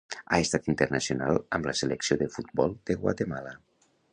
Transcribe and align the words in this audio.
Ha 0.19 0.37
estat 0.43 0.69
internacional 0.71 1.37
amb 1.57 1.69
la 1.71 1.75
selecció 1.81 2.17
de 2.25 2.31
futbol 2.39 2.77
de 2.91 2.97
Guatemala. 3.05 3.55